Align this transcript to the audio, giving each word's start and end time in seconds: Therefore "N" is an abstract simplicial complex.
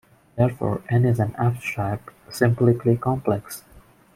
Therefore 0.35 0.81
"N" 0.89 1.05
is 1.05 1.19
an 1.19 1.35
abstract 1.37 2.09
simplicial 2.31 2.99
complex. 2.99 3.63